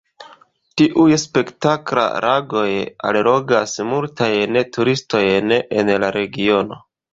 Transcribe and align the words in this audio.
Tiuj 0.81 1.03
spektakla 1.23 2.05
lagoj 2.25 2.65
allogas 3.11 3.75
multajn 3.93 4.61
turistojn 4.81 5.57
en 5.63 5.95
la 6.07 6.13
regiono. 6.21 6.85